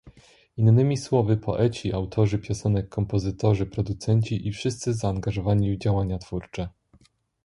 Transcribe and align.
Innymi 0.57 0.97
słowy, 0.97 1.37
poeci, 1.37 1.93
autorzy 1.93 2.39
piosenek, 2.39 2.89
kompozytorzy, 2.89 3.65
producenci 3.65 4.47
i 4.47 4.51
wszyscy 4.51 4.93
zaangażowani 4.93 5.71
w 5.71 5.77
działania 5.79 6.17
twórcze 6.17 6.69